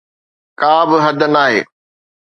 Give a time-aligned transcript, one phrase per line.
[0.59, 1.59] ڪابه حد ناهي.